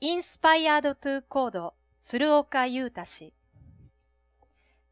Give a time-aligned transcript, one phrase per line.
[0.00, 3.32] Inspired to Code 鶴岡裕太氏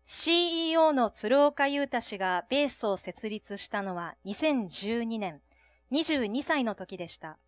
[0.04, 5.40] CEO の鶴岡裕太氏がベースを設立したのは2012年、
[5.92, 7.38] 22歳の時でした。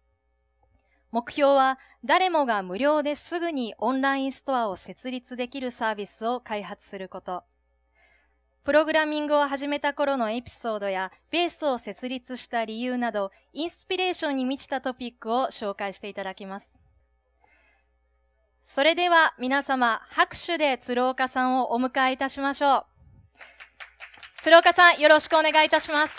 [1.10, 7.43] 目標は誰もが無料ですぐにオンラインストアを設立できるサービスを開発すること。
[8.62, 16.77] プログラミングを始めた頃のエピソードやベースを設立した理由など、インスピレーションに満ちたトピックを紹介していただきます。
[18.70, 22.84] それでは皆様、拍手で鶴岡さんをお迎えいたしましょう。
[24.42, 26.14] 鶴岡さん、よろしくお願いいたします。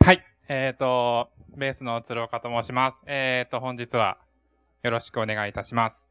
[0.00, 0.24] はい。
[0.48, 3.00] えっ、ー、と、ベースの鶴岡と申します。
[3.06, 4.18] えっ、ー、と、本日は
[4.82, 6.04] よろしくお願いいたします。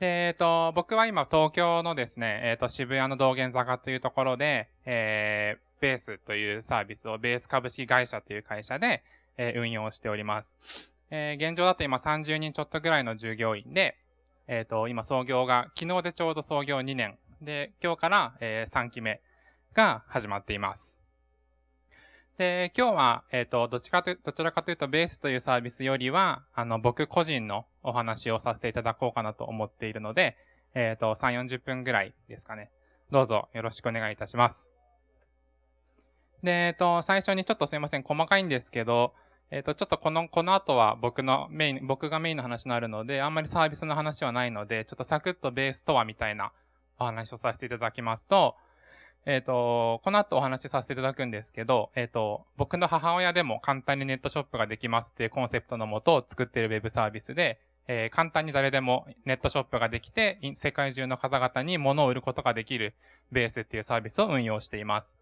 [0.00, 9.02] えっ、ー、と、僕は今東京のですね、えっ、と、渋谷の道玄坂というところで、えー、ベースというサービスをベース株式会社という会社で、
[9.36, 10.92] え、運用しております。
[11.10, 13.96] えー、現状だと今30人ちょっとぐらいの従業員で、
[14.46, 17.18] えっ、ー、と、今創業が、昨日でちょうど創業2年。
[17.40, 19.20] で、今日から、えー、3期目
[19.74, 21.00] が始まっています。
[22.36, 30.36] で、今日は、えっ、と、どちかと、どちらかというと、ベースというサービスよりは、あの、僕個人のお話をさせていただこうかなと思っているので、
[30.74, 32.70] えっ、と、3、40分ぐらいですかね。
[33.10, 34.69] どうぞよろしくお願いいたします。
[36.42, 39.14] で、えっと、最初にちょっとすいません、細かいんですけど、
[39.50, 46.52] えっと、ちょっとこの、この後は僕のメイン、僕がメインの話になるので、あんまりサービスの話はないので、ちょっとサクッとベースとはみたいな
[46.98, 48.56] お話をさせていただきますと、
[49.26, 62.94] えっ、と、この後お話しさせていただくんですけど、えっ、と、僕の母親でも簡単にネットショップができますっていうコンセプトのもとを作っているウェブサービスで、えー、簡単に誰でもネットショップができて、世界中の方々に物を売ることができる
[63.32, 65.19] ベースっていうサービスを運用しています。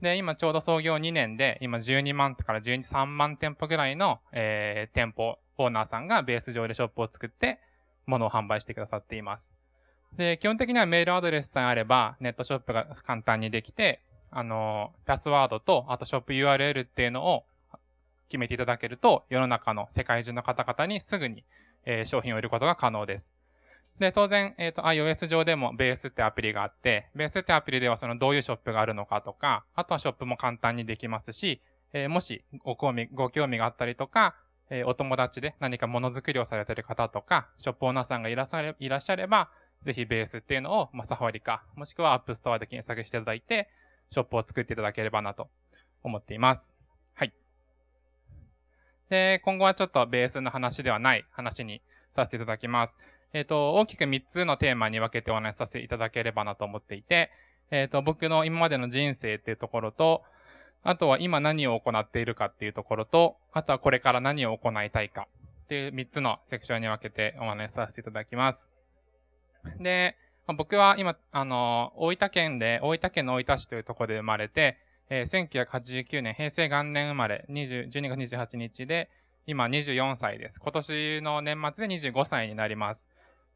[0.00, 7.58] で、今ちょうど創業2年で、今12万から12、3万店舗ぐらいの、えー、店舗、オーナーさんがベース上でショップを作って、
[8.06, 9.50] 物を販売してくださっています。
[10.16, 14.00] で、基本的にはメールアドレスさえあれば、ネットショップが簡単にできて、
[14.30, 17.44] あの、パスワードと、あとショップ URL っていうのを
[18.28, 21.44] 決めていただけると、世の中の世界中の方々にすぐに、
[21.84, 23.28] えー、商品を売ることが可能です。
[23.98, 31.60] で、当然、えっ、ー、と、iOS 上でもベースってアプリがあって、ベースってアプリではそのどういうショップがあるのかとか、あとはショップも簡単にできますし、
[31.92, 34.36] えー、もしご興味、ご興味があったりとか、
[34.70, 39.50] えー、お友達で何かものづくりをされてる方とか、ショップオーナーさんがいらっしゃれいらっしゃれば、
[39.84, 43.68] ぜひベースっていうのを、まあ、 Safari か、もしくは App Store で検索していただいて、
[44.10, 45.48] ショップを作っていただければなと
[46.02, 46.68] 思っています。
[47.14, 47.32] はい。
[49.08, 51.80] で、今後はちょっとベースの話ではない話に
[52.14, 52.94] させていただきます。
[53.32, 57.30] えっ、ー、と、大きく3つのテーマに分けてお話しさせていただければなと思っていて、
[57.70, 60.22] えっ、ー、と、僕の今までの人生っていうところと、
[60.82, 65.28] あとは今何を行っているかっていうところと、あとはこれから何を行いたいか
[65.64, 68.68] っていう3つのセクションに分けてお話しさせていただきます。
[69.80, 70.16] で、
[70.56, 74.78] 僕は今、あの、大分県で、大分県の大分市というところで生まれて、
[75.10, 79.10] えー、1989年、平成元年生まれ、20 12月28日で、
[79.46, 80.60] 今24歳です。
[80.60, 83.04] 今年の年末で25歳になります。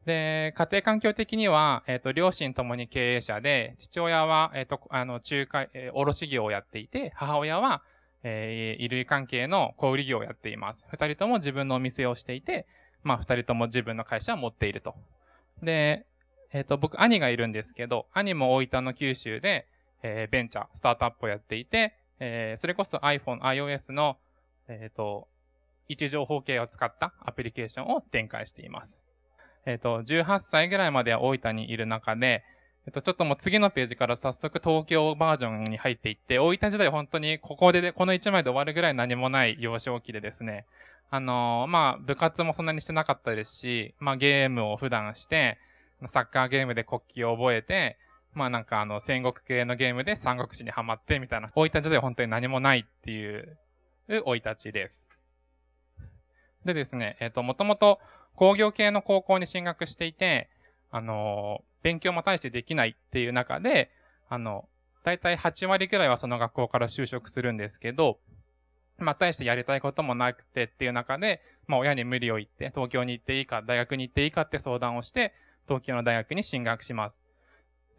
[0.05, 7.83] で、家庭環境的には、えっ、ー、と、両親ともに経営者で、父親は、えっ、ー、と、あの、仲介、えー、卸業をやっていて、母親は、
[8.23, 10.85] えー、衣類関係の小売業をやっています。
[10.89, 12.65] 二人とも自分のお店をしていて、
[13.03, 14.95] まあ、二人とも自分の会社を持っていると。
[15.61, 16.05] で、
[16.51, 19.67] えっ、ー、と、僕、兄がいるんですけど、兄も大分の九州で、
[20.03, 24.17] えー、ベンチャー、スタートアップをやっていて、えー、それこそ iPhone、iOS の、
[24.67, 25.27] えっ、ー、と、
[25.87, 28.97] 位置情報系を使ったアプリケーションを展開しています。
[29.65, 32.43] えっ、ー、と、18歳ぐらいまでは大分にいる中で、
[32.85, 40.65] えっ、ー、と、ちょっともう次のページから早速東京バージョンに入っていって、大分時代本当にここで、この1枚で終わるぐらい何もない幼少期でですね、
[41.09, 45.57] あのー、まあ、部活もそんなにしてなかったですし、まあ、ゲームを普段して、
[46.07, 47.97] サッカーゲームで国旗を覚えて、
[48.33, 53.57] まあなんかあの、戦国系のゲームで三国志にハマってみたいな、大分時代本当に何もないっていう
[54.07, 55.03] 生い立ちです。
[56.65, 57.99] でですね、えっ、ー、と、もともと
[58.35, 60.49] 工業系の高校に進学していて、
[60.91, 63.91] あの、勉強も大してできないっていう中で、
[64.29, 64.67] あの、
[65.03, 68.19] だいたい8割くらいはその学校から就職するんですけど、
[68.97, 75.33] まあ、大してやりたいこともなくてっていう中で、まあ、親に無理を言って、東京に行っていいか、大学に行っていいかって相談をして、
[75.67, 77.19] 東京の大学に進学します。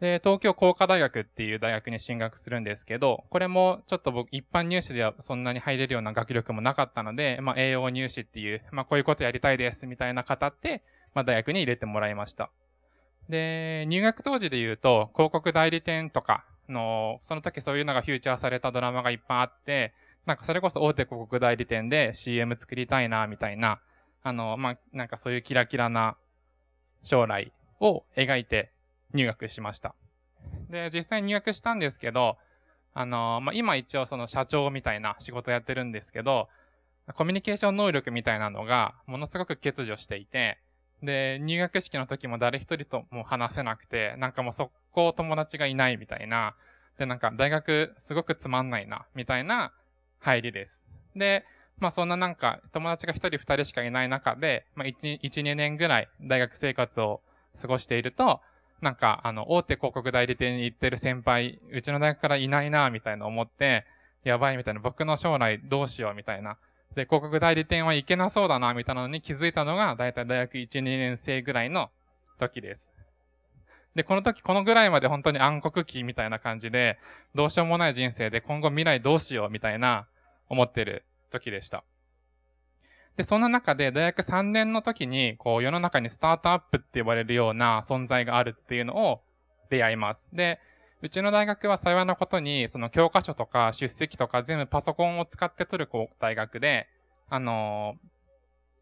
[0.01, 10.83] で、東京工科大学っていう大学に進学するんですけど、これもちょっと僕一般入試ではそんなに入れるような学力もなかったので、まあ栄養入試っていう、まあこういうことやりたいですみたいな方って、
[11.13, 12.51] まあ大学に入れてもらいました。
[13.29, 19.93] で、入学当時で言うと、広告代理店とかの、その時そういうのがフューチャーされたドラマがいっぱいあって、
[20.25, 23.79] なんかそれこそ大手広告代理店で CM 作りたいな、みたいな、
[24.23, 26.17] あの、まあ、なんかそういうキラキラな
[27.03, 28.71] 将来を描いて
[29.15, 29.95] 入学しました。
[30.69, 32.37] で、実際入学したんですけど、
[32.93, 36.47] あの、まあ、今一応その社長みたいな仕事やってるんですけど、
[37.13, 40.57] コミュニケーション能力みたいなのがものすごく欠如していて、
[41.03, 46.55] で、入学式の時も誰一人とも話せなくて、なんかもうそこ友達がいないみたいな、
[46.97, 49.73] で、なんか大学すごくつまんないな、みたいな
[50.19, 50.83] 入りです。
[51.15, 51.45] で、
[51.77, 57.21] まあそんななんか友達が一人二人しかいない中で、まあ一、一、二年ぐらい大学生活を
[57.61, 58.41] 過ごしていると、
[58.85, 63.83] なんかあの大手広告代理店に行ってる先輩、うちの大学からいないな、みたいな思って、
[64.23, 66.57] やばいみたいな、僕の将来どうしようみたいな。
[66.93, 71.89] で、広告代理店は行けなそうだな、みたいなのに気づいたのが、だいたい大学1、2年生ぐらいの
[72.39, 72.87] 時です。
[73.95, 76.99] で、この時、このぐらいまで本当に暗黒期みたいな感じで、
[77.33, 80.05] どうしようもない人生で今後未来どうしようみたいな
[80.47, 81.83] 思ってる時でした。
[83.17, 89.21] で、そんな中で大学3年の時に、こう世の中にスタートアップって呼ばれるような存在があるっていうのを
[89.69, 90.27] 出会います。
[90.33, 90.59] で、
[91.01, 95.89] うちの大学は幸いなことに、その教科書とか出席とか全部パソコンを使って取る
[96.19, 96.87] 大学で、
[97.29, 97.95] あの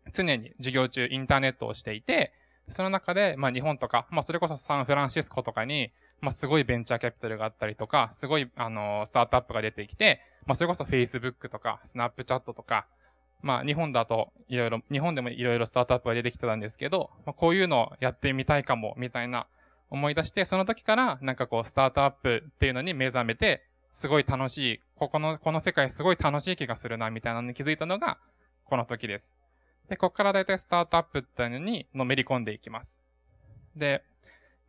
[0.07, 2.33] ー、常に授業中インターネットをしていて、
[2.69, 5.91] その中で、まあ日本とか、まあそれこそサンフランシスコとかに、
[6.21, 12.87] まあすごいベンチャーキャピタルがあったりとか、すごい、あのー、スタートアップが出てきて、まあそれこそ Facebook とか、スナップチャットとか、
[13.43, 19.47] まあ日本だといろいろ、日本でもいろいろスタートアップが出てきてたんですけど、まあ、こういうのをやってみたいかも、みたいな
[19.89, 28.17] 思い出して、その時からなんかこうスタートアップっていうのに目覚めて、すごい楽しい、ここの、この世界すごい楽しい気がするな、みたいなのに気づいたのが、
[28.63, 29.33] この時です。
[29.89, 32.95] で、ここからだいたいスタートアップっていうのにのめり込んでいきます。
[33.75, 34.03] で、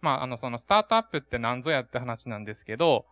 [0.00, 3.06] まあ、あの、そのスタートアップって何ぞやって話なんですけど、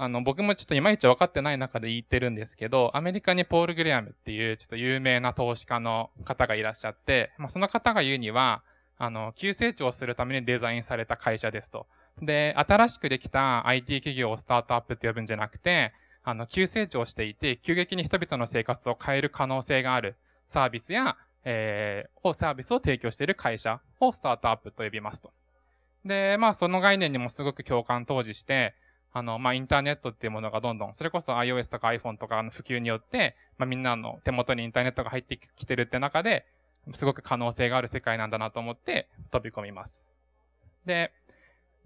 [0.00, 8.62] あの、僕もちょっといまいち分かってない中で言ってるんですけど、アメリカにポール・グレアムっていうちょっと有名な投資家の方がいらっしゃって、まあ、その方が言うには、
[8.96, 11.88] あの、急成長するためにデザインされた会社ですと。
[12.22, 15.92] で、新しくできた IT 企業をスタートアップって呼ぶんじゃなくて、
[16.22, 20.14] あの、急成長していて、急激に人々の生活を変える可能性がある
[20.48, 25.32] サービスや、えー、をサービスを提供している会社をスタートアップと呼びますと。
[26.04, 28.74] で、まあその概念にもすごく共感当時して、
[29.18, 36.46] あの、まあインターネットっていうものがどんどん、それこそ iOS とか iPhone とかの普及によって、まあみんなの手元にインターネットが入ってきてるって中で、
[36.94, 40.02] すごく可能性がある世界なんだなと思って飛び込みます。
[40.86, 41.12] で、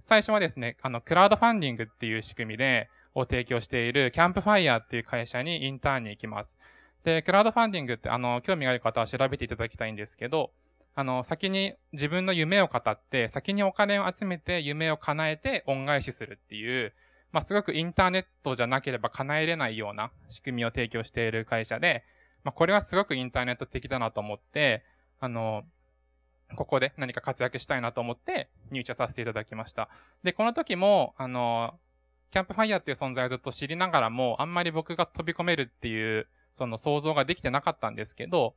[0.05, 6.56] 最初はですね、あの、クラウドファンディングっていう仕組みで、を提供しているキャンプファイヤーっていう会社にインターンに行きます。
[7.05, 10.50] で、クラウドファンディングって、あの、興味がある方は調べていただきたいんですけど、
[10.94, 16.93] あの、先に自分の夢を語って、先にお金を集めて夢を叶えて恩返しするっていう、
[17.32, 22.05] まあ、すごくインターネットじゃなければ叶えれないような仕組みを提供している会社で、
[22.44, 24.84] まあ、これはすごくインターネット的だなと思って、
[25.19, 25.64] あの、
[26.56, 29.88] ここで何か活躍したいなと思って入社させていただきました。
[30.23, 31.75] で、この時も、あの、
[32.31, 38.55] キャンプファイヤーっていう存在をずっと知りながらも、あんまり僕が飛び込めるっていう、その想像ができてなかったんですけど、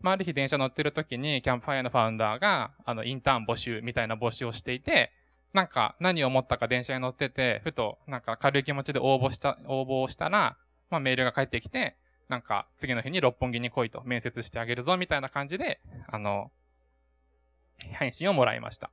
[0.00, 5.12] まあ、ある日電車乗ってる時に、キャンプファイヤーのファウンダーが、あの、インターン募集みたいな募集をしていて、
[5.52, 10.56] なんか何を思ったか電車に乗ってて、ふとなんか軽い気持ちで応募した、応募をしたら、
[10.90, 11.96] まあメールが返ってきて、
[12.28, 16.52] なんか次の日に六本木に来いと面接してあげるぞみたいな感じで、あの、
[17.78, 18.90] 返信をもらいました。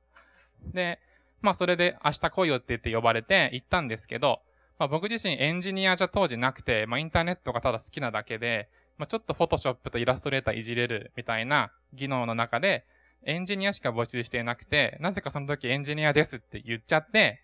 [0.74, 0.98] で、
[1.40, 4.40] まあそれで明日来いよって言って呼ばれて行ったんですけど、
[4.78, 12.84] まあ僕自身エンジニアじゃ当時なくて、まあインターネットがただ好きなだけで、まあちょっとフォトショップとイラストレーターいじれるみたいな技能の中で、
[13.24, 17.42] エンジニアしか募集していなくて、なぜかその時エンジニアですって言っちゃって、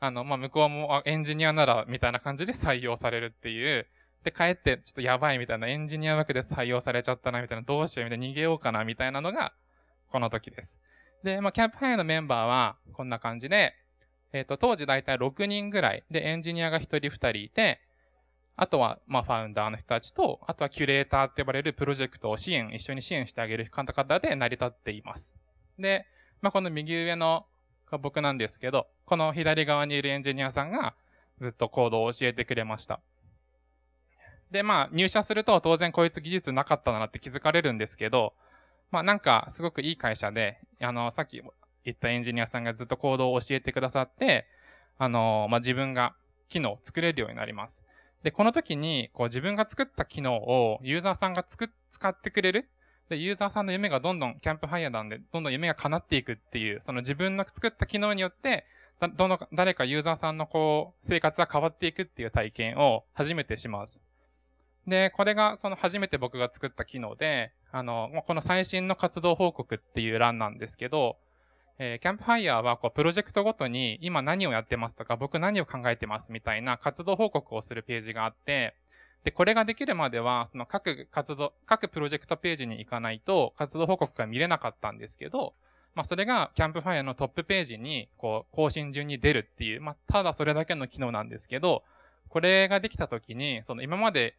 [0.00, 3.86] あの、まあ、向こうも、エンジニアなら、みたいな感じで採用されるっていう、
[4.24, 9.52] で、帰って、ちょっとやばいみたいな、エンジニア枠で採用されちゃったな、みたいな、どうしようみたいな、逃げようかな、みたいなのが、
[10.10, 10.72] この時です。
[11.22, 13.74] で、まあ、キャンプファイアのメンバーは、こんな感じで、
[14.32, 17.80] えっ、ー、と、当時だいたい6人ぐらい、で、エンジニアが1人2人いて、
[18.62, 25.32] あとは、まあ、ファウンダーの人たちと、あとはキュレーターって呼ばれるプロジェクトを支援、一緒に支援してあげる方々で成り立っています。
[25.78, 26.04] で、
[26.42, 27.46] まあ、この右上の
[28.02, 30.94] 僕なんですけど、この左側にいるエンジニアさんが
[31.40, 33.00] ずっとコードを教えてくれました。
[34.50, 38.34] で、まあ、入社すると当然こいつ技術なかったなって気づかれるんですけど、
[38.90, 41.40] まあなんかすごくいい会社で、あの、さっき
[41.84, 44.46] 言ったエンジニアさんがずっとコードを教えてくださって、
[44.98, 46.14] あの、まあ自分が
[46.50, 47.80] 機能を作れるようになります。
[48.22, 52.68] で、この時に、こう自分が作った機能をユーザーさんがつく、使ってくれる。
[53.08, 58.66] で、ユーザーさんの夢がどんどん、キャンプファイヤーなんで、どんどん夢が叶っていくっていう、その自分の作った機能によって、
[59.16, 64.02] どの、誰かユーザーさんのこう、生活が変わっていくっていう体験を初めてします。
[64.86, 71.16] で、これがその初めて僕が作った機能で、あの、この最新の活動報告っていう欄なんですけど、
[71.82, 78.74] えー、キャンプファイヤーはこうプロジェクトごとに今何をやってますとか僕何を考えてますみたいな活動報告をするページがあって、
[79.24, 85.54] で、これができるまでは、その各活動、各プロジェクトページに行かないと活動報告が見れなかったんですけど、
[85.94, 91.82] まあそれがキャンプファイヤーのトップページにこう更新順に出るっていう、まあただそれだけの機能なんですけど、
[92.28, 94.34] これができた時に、その今まで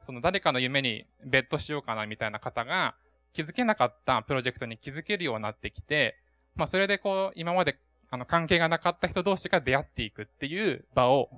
[0.00, 2.94] その誰かの夢にベットしようかなみたいな方が
[3.34, 6.16] 気づけなかったプロジェクトに気づけるようになってきて、
[6.56, 7.78] まあそれでこう今まで
[8.10, 11.30] あの関係がなかった人同士が出会っていくっていう場を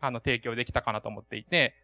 [0.00, 1.74] あの提供できたかなと思っていて、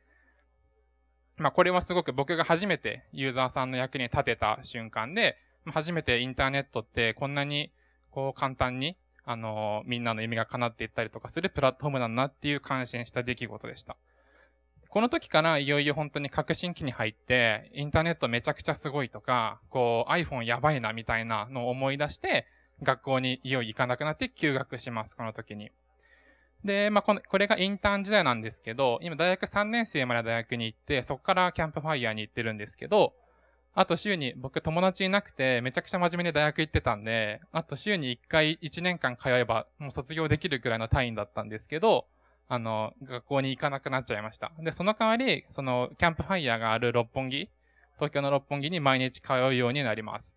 [1.36, 7.72] まあこれはすごく僕が初めてユーザーさんの役に立てた瞬間で、初めてインターネットってこんなに
[8.10, 13.96] こう簡単にあの、みんなの夢が叶っていったりとかするプラットフォームなんだっていう感心した出来事でした。
[14.88, 22.46] この時からいよいよ本当に革新期に入って、インターネットめちゃくちゃすごいとか、こう iPhone やばいなみたいなのを思い出して、
[22.82, 25.70] 学校にいよいよ行かなくなって休学します、この時に。
[26.64, 33.14] で、まあ、この、これがインターン時代なんですけど、今大学3年生まで大学に行って、そこからキャンプファイヤーに行ってるんですけど、
[33.74, 42.06] あと週に、僕友達いなくて、めちゃくちゃ真面目に大学行ってたんで、あと週に1回1年間通えば、もう卒業できるくらいの単位だったんですけど、
[42.48, 44.52] あの、学校に行かなくなっちゃいました。
[44.58, 47.48] で、その代わり、その、キャンプファイヤーがある六本木、
[47.96, 50.34] 東京の六本木に毎日通うようになります。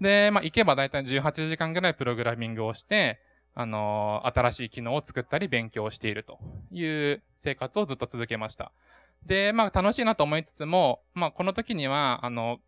[0.00, 3.20] で、まあ、行けばだいたい18時間ぐらいプログラミングをして、
[3.54, 6.38] あの、新しい機能を作ったり勉強していると
[6.70, 8.72] いう生活をずっと続けました。
[9.26, 12.60] で、まあ、楽しいなと思いつつも、まあ、この時には、あの、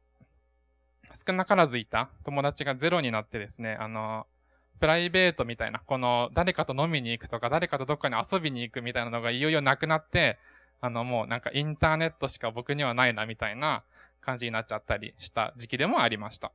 [1.27, 4.27] 少なからずいた友達がゼロになってですね、あの、
[4.81, 10.39] プライベートみたいな、この、誰かと飲みに行くとか、誰かとどっかに遊びに行くみたいなのがいよいよなくなって、
[10.81, 13.83] あの、もうなんかインターネットしか僕にはないな、みたいな
[14.21, 16.51] 感じになっちゃったりした時期でもありました。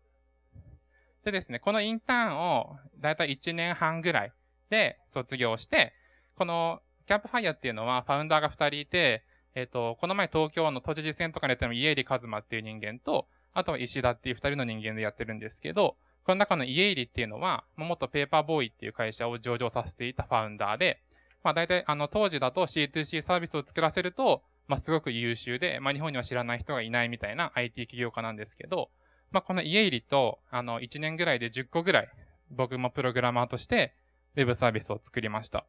[1.26, 4.32] でですね、このインターンを、だいたい1年半ぐらい
[4.70, 5.94] で卒業して、
[6.36, 9.24] この、キャンプファイヤーっていうのは、ファウンダーが2人いて、
[9.56, 21.02] えっ、ー、と、この前東京の都知事選とかにやってる家入一馬っていう人間と、あとは石田っていう2人の人間でやってるんですけど、この中の家入っていうのは、元ペーパーボーイっていう会社を上場させていたファウンダーで、
[21.44, 28.90] まあ大体あの当時だと C2C サービスを作らせると、まあすごく優秀で、まあ日本には知らない人がいないみたいな IT 企業家なんですけど、
[29.36, 32.10] まあこの家入りと、あの1年ぐらいで10個ぐらい、
[32.52, 33.94] 僕もプログラマーとして
[34.38, 35.66] ウェブサービスを作りました。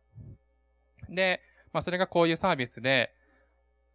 [1.10, 1.40] で、
[1.72, 3.12] まあそれがこういうサービスで、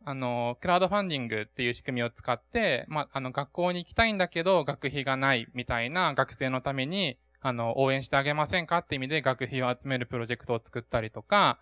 [0.03, 11.59] あの、クラウドファンディングっていう仕組みを使って、まあ、あの、学校に行きたいんだけど、学費がないみたいな学生のために、あの、応援してあげませんかって意味で学費を集めるプロジェクトを作ったりとか、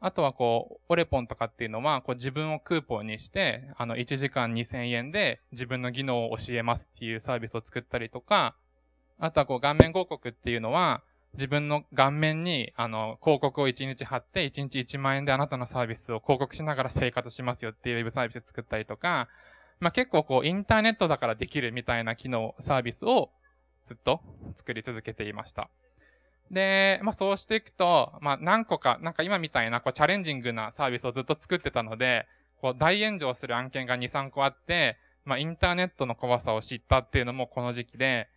[0.00, 8.54] あとはこう、オレポンとかっていうのは、こう自分をクーポンにして、あの、1時間2000円で自分の技能を教えますっていうサービスを作ったりとか、
[9.18, 19.28] あとはこう、顔面広告っていうのは、自分の顔面に、あの、広告を1日貼って、1日1万円であなたのサービスを広告しながら生活しますよっていうウェブサービス作ったりとか、
[19.80, 23.30] まあ、結構こう、インターネットだからできるみたいな機能、サービスを
[23.84, 24.20] ずっと
[24.56, 25.70] 作り続けていました。
[26.50, 32.26] で、まあ、そうしていくと、まあ、何個か、なんか今みたいな、こう、チャレンジングなサービスをずっと作ってたので、
[32.60, 38.28] こう、大炎上する案件が2、3個あって、まあ、インターネットの怖さを知ったっていうのもこの時期で、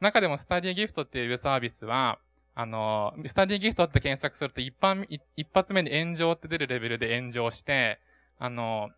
[0.00, 2.18] 中でもスタディギフトっていうサービスは、
[2.54, 5.06] あの、スタディギフトって検索すると一般、
[5.36, 7.98] 一発目に炎上って出るレベルで炎上して、
[8.38, 8.90] あの、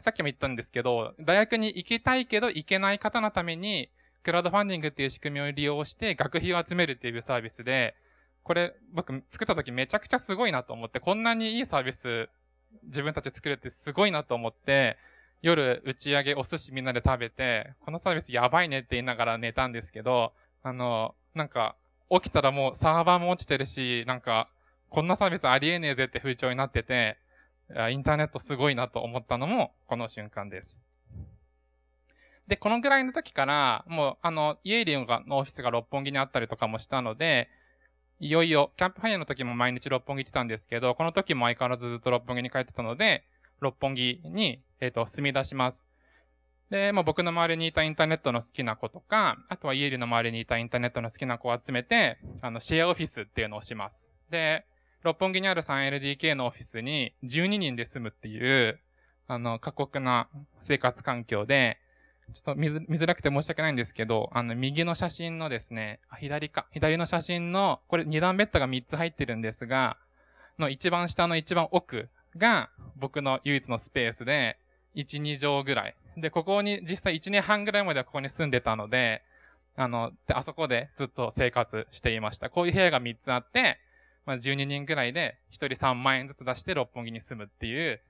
[0.00, 3.90] さっきも言ったんですけど、大学に行きたいけど行けない方のために、
[4.24, 7.94] クラウドファンディングっていう仕組みを利用して学費を集めるっていうサービスで、
[8.42, 12.28] これ僕作った時めちゃくちゃすごいなと思って、こんなにいいサービス
[12.84, 14.96] 自分たち作れてすごいなと思って、
[15.42, 21.76] 夜打ち上げお寿司みんなで食べて、このサービスやばいねって言いながら寝たんですけど、あの、なんか、
[22.10, 24.48] 起きたらもうサーバーも落ちてるし、なんか、
[24.88, 27.18] こんなサービスありえねえぜって風潮になってて、
[27.90, 30.78] インターネットすごいなと思ったのも、この瞬間です。
[32.46, 37.48] で、このぐらいの時から、もう、あの、イエイリンがのオフィスが六本木にあったりとかもしたので、
[38.20, 43.24] いよいよ、キャンプファイヤーの時も毎日六本木行ってたんですけど、この時も相変わらずずっと六本木に帰ってたので、
[43.60, 45.82] 六本木に、えっ、ー、と、住み出します。
[46.70, 54.10] で、まあ僕の周りにいたインターネットの好きな子とか、あとはイエリの周りにいたインターネットの好きな子を集めて、あの、シェアオフィスっていうのをします。
[54.30, 54.64] で、
[55.02, 58.80] 六本木にある 3LDK のオフィスに12人で住むっていう、
[59.28, 60.28] あの、過酷な
[60.62, 61.78] 生活環境で、
[62.32, 66.66] ちょっと見づらくて申し訳ないんですけど、あの、右の写真のですね、あ、左か。
[66.70, 69.96] 左の写真の、これ二段ベッドが3つ入ってるんですが、
[70.58, 74.58] の一番下の一番奥が僕の唯一のスペースで、
[74.94, 75.94] 1、2畳ぐらい。
[76.16, 79.22] で、ここに実際1年半ぐらいまではここに住んでたので、
[79.76, 82.48] あの、で、あそこでずっと生活していました。
[82.48, 83.78] こういう部屋が3つあって、
[84.24, 88.00] まあ、12人ぐらいで1人3万円ずつ出して六本木に住むっていう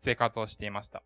[0.00, 1.02] 生活をしていました。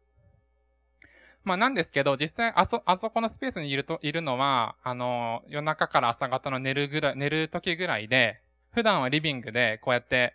[1.44, 8.40] まあなんですけど、実際あそ、あそこのスペースにいると、いるのは、あの、夜中から朝方の寝るぐらい、寝る時ぐらいで、
[8.72, 10.34] 普段はリビングでこうやって、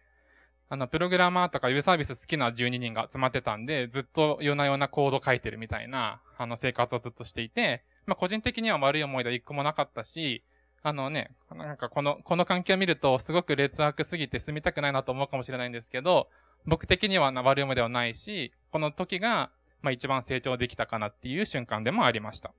[0.68, 10.44] あの、プログラマーとかウェブサービス好きな12人が集まってたんで、ずっと夜な夜なコード書いてるみたいな、あの、生活をずっとしていて、まあ個人的には悪い思い出は一個もなかったし、
[10.82, 16.30] あのね、なんかこの、この環境を見るとすごく劣悪すぎて住みたくないなと思うかもしれないんですけど、
[16.66, 19.52] 僕的には悪い思いではないし、この時が、
[19.86, 22.54] まあ一番成長できたかなっていう瞬間でもありました。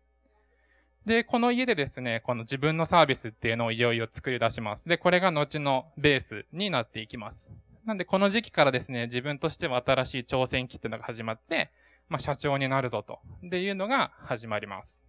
[1.05, 4.89] で、この家でですね、この自分のサービスっていうのをいよいよ作り出します。
[4.89, 7.51] で、これが後のベースになっていきます。
[7.85, 11.71] なんでこの時期からですね、自分としては新しい挑戦期っていうのが始まって、
[12.09, 13.19] まあ社長になるぞと。
[13.45, 15.03] っていうのが始まります。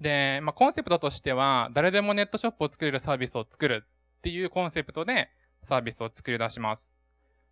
[0.00, 3.84] で、まあ、コンセプトとしては、誰でもネットショップを作れるサービスを作る
[4.18, 5.28] っていうコンセプトで
[5.64, 6.90] サービスを作り出します。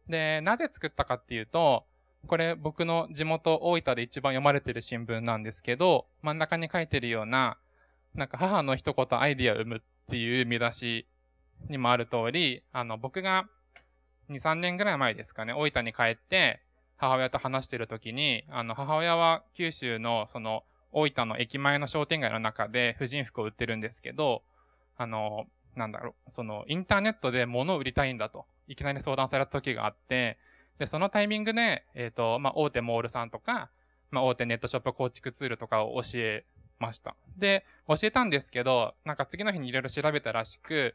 [0.09, 1.85] で、なぜ作ったかっていうと、
[2.27, 7.57] これ僕の地元大分で一番読まれてる新聞なんですけど、真ん中に書いてるような、
[8.15, 11.07] なんか母の一言アイディアを生むっていう見出し
[11.69, 13.47] にもある通り、あの僕が
[14.31, 16.61] 2、3年ぐらい前ですかね、大分に帰って
[16.97, 24.43] 母親と話してる時に、あの母親は九州のその大分の駅前の商店街の中で婦人服を売ってるんですけど、
[24.97, 25.47] あの、
[25.77, 30.39] なんだろう、その、インターネットで物を売りたいんだと、いきなり相談された時があって、
[30.79, 33.71] で、そのタイミングで、えっ、ー、と、まあ、大手モールさんとか、
[34.11, 36.45] まあ、大手ネットショップ構築ツールとかを教え
[36.79, 37.15] ました。
[37.37, 40.95] で、教えたんですけど、なんか次の日にいろいろ調べたらしく、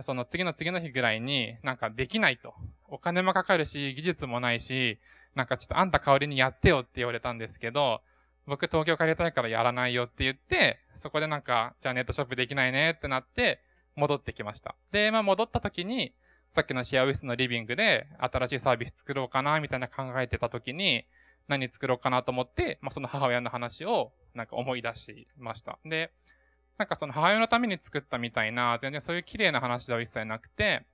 [0.00, 2.54] その次の次の日ぐらいになんかできないと。
[2.88, 4.98] お金もかかるし、技術もないし、
[5.34, 8.00] なんかちょっとあんた代わりにやってよって言われたんですけど、
[8.46, 13.60] 僕東京帰りたいからやらないよって言って、そこでなんか、じゃあネットショップできないねってなって、
[13.96, 14.74] 戻ってきました。
[14.90, 16.12] で、まあ戻った時に、
[16.54, 21.04] さっきのシェアウィスのリビングで新しいサービス作ろうかな、みたいな考えてた時に、
[21.48, 25.78] 何作ろうかなと思って、まあその母親の話をなんか思い出しました。
[25.84, 26.12] で、
[26.78, 30.86] なんかその母親のために作ったみたいな、全然そういう綺麗な話では一切なくて、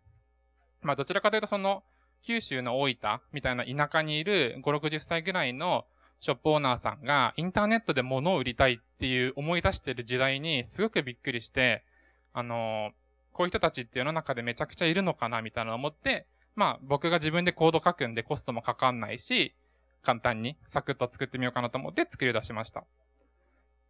[0.83, 1.83] まあどちらかというとその、
[2.23, 5.87] 九州の大分みたいな田舎にいる5、60歳ぐらいの
[6.21, 11.85] ショップオーナーさんがインターネットで物を売りたいっていう思い出してる時代にすごくびっくりして、
[12.33, 12.90] あの
[13.37, 19.55] こういう人たちって世の中でめちゃくちゃいるのかなみたいなのを思って、まあ僕が自分でコード書くんでコストもかかんないし、
[20.03, 22.85] 簡単にサクッと作ってみようかなと思って作り出しました。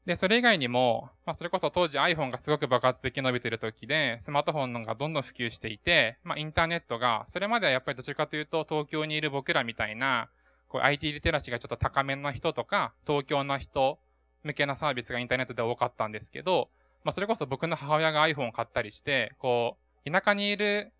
[0.04, 10.28] で、それ以外にも、まあそれこそ当時 iPhone がすごく爆発的に伸びてる時で、スマートフォンがどんどん普及していて、まあインターネットが、それまではやっぱりどちらかというと東京にいる僕らみたいな、
[10.66, 14.00] こう IT リテラシーがちょっと高めな人とか、東京の人
[14.42, 16.68] 向けなサービスがインターネットで多かったんですけど、
[17.06, 20.92] まあそれこそ僕の母親が iPhone を買ったりして、こう、田舎にいる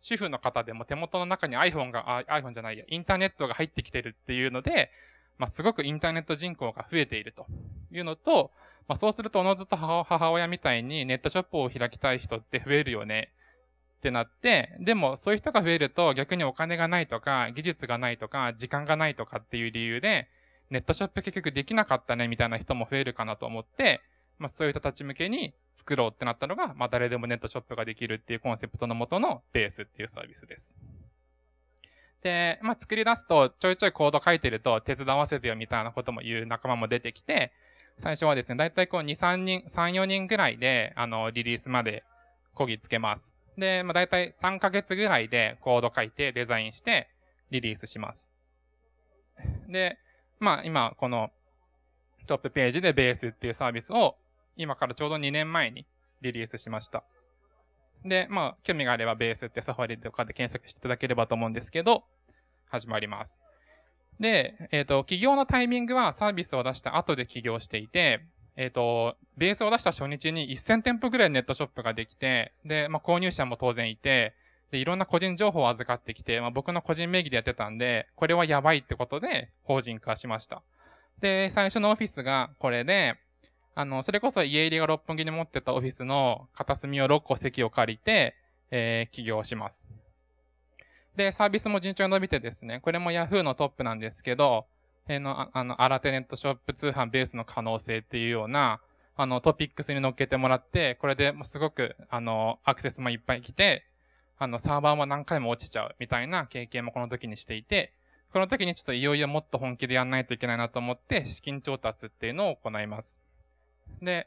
[0.00, 4.90] 主婦の方でも手元の中に iPhone が、iPhone じゃないや、インターネットが入ってきてるっていうので、
[5.36, 7.44] まあすごくインターネット人口が増えていると
[7.92, 8.50] いうのと、
[8.88, 13.28] まあそうするとおのずと母親みたいにネットショップを開きたい人って増えるよね
[13.98, 20.26] ってなって、でもそういう人が増えると逆にお金がないとか、技術がないとか、時間がないとかっていう理由で、
[20.70, 24.00] ネットショップ結局できなかったねみたいな人も増えるかなと思って、
[24.40, 30.76] まあそういう人たち向けに作ろうってなったのが、まあ誰でもネットショップができるっていうコンセプトのもとのベースっていうサービスです。
[32.22, 37.52] で、まあ作り出すとちょいちょいコード書いてると手伝わせてよみたいなことも言う仲間も出てきて、
[37.98, 42.02] 最初はですね、だいたいこう2、3人、3、4人ぐらいで、あの、リリースまで
[42.54, 43.34] こぎつけます。
[43.58, 47.08] で、まあ、大体3ヶ月ぐらいでコード書いてデザインして
[47.50, 48.28] リリースします。
[49.68, 49.98] で、
[50.38, 51.30] まあ今この
[52.26, 54.16] トップページでベースっていうサービスを
[54.56, 55.86] 今からちょうど2年前に
[56.20, 57.04] リリースしました。
[58.04, 62.04] で、まあ興味があればベースってサファリとかで検索していただければと思うんですけど、
[62.68, 63.38] 始まります。
[64.20, 68.20] で、えっ、ー、と、起業のタイミングはサービスを出した後で起業していて、
[68.56, 74.34] えっ、ー、と、ベースを出した初日に1000店舗ぐらいネットショップができて、で、まあ、購入者も当然いて、
[74.70, 80.62] で、いろんな個人情報を預かってきて、まあ、僕の個人名義でやってたんで、これはやばいってことで、法人化しました。
[81.20, 83.16] で、最初のオフィスがこれで、
[83.80, 88.36] あの、それこそ家入りが六本木に持ってたオフィスの片隅を6個席を借りて、
[88.70, 89.88] えー、起業します。
[91.16, 94.66] で、サービスも順調に伸びてですね、これも Yahoo のトップなんですけど、
[95.08, 98.82] えの、あの、新手ネットショップ通販ベースの可能性っていうような、
[99.16, 103.86] あの、トピックスに乗っけてもらって、これでもすごく、あの、アクセスもいっぱい来て、
[104.38, 107.94] あの、サーバーも何回も落ちちゃうみたいな経験もこの時にしていて、
[108.30, 113.18] この時にちょっといよいよもっと本気でやんないといけないなと思って、資金調達っていうのを行います。
[114.02, 114.26] で、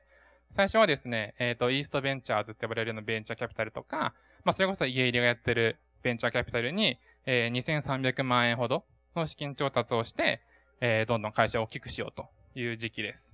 [0.56, 8.84] 最初はですね、えっ、ー、と、イーストベンチャーズって呼ばれるようなベンチャーキャピタルとか、まあ、それこそ家入りがやってるベンチャーキャピタルに、えー、2300万円ほど
[9.15, 10.41] の資金調達をして、
[10.82, 12.28] えー、どんどん会社を大きくしようと
[12.60, 13.34] いう時期です。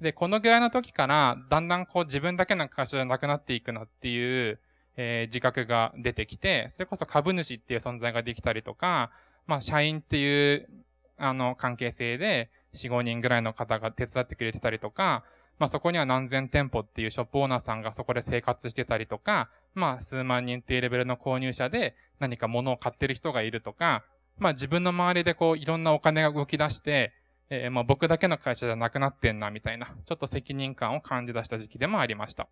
[0.00, 4.58] で、このぐらいの時から、だんだんこう自分だけの会社じゃなくなっていくなっていう、
[4.96, 9.10] えー、自覚が出てきて、それこそ株主っていう存在ができたりとか、
[9.46, 10.68] まあ、社員っていう、
[11.16, 15.24] あの、関係性で、4、5人ぐらいの方が手伝ってくれてたりとか、
[15.58, 24.04] まあ、そこには何千店舗っていうショップオーナーさんがそこで生活してたりとか、まあ、数万人っていうレベルの購入者で何か物を買ってる人がいるとか、
[24.38, 27.12] まあ、自分の周りでこう、いろんなお金が動き出して、
[27.50, 32.48] えー、まあ、僕だけの会社じゃなくなってんな、みたいな、ちょっと責任感を感じ出した時期でもありました。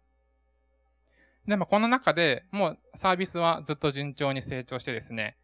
[1.46, 5.36] で、まあ、この中でもうサービスはずっと順調に成長してですね、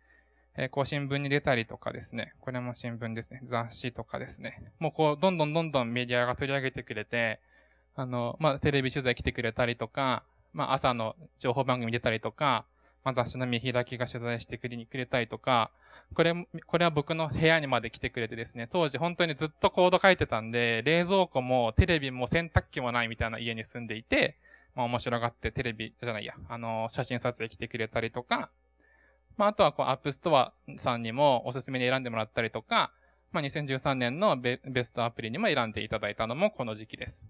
[0.57, 7.41] えー、こう新聞に出たりとかですね、これも新聞ですね、雑誌とかですね、もうこう、どんどんどんどんメディアが取り上げてくれて、
[7.99, 12.65] あの、まあ、テレビ取材来てくれたりとか、まあ、朝の情報番組出たりとか、
[13.05, 15.73] まあ、雑誌の見開きが取材してくれたりとか、
[16.15, 16.33] これ、
[16.67, 24.37] これは僕の部屋にまで来てくれてですね、当時本当にずっとコード書いてたんで、冷蔵庫もテレビも洗濯機もないみたいな家に住んでいて、
[24.77, 28.49] まあ面白がってテレビじゃないや、あの、写真撮影来てくれたりとか、
[29.37, 32.93] まああとはこう App Store さんにもおすすめに選んでもらったりとか、
[33.33, 37.25] まあ2013年のベストアプリにも選んでいただいたのもこの時期です。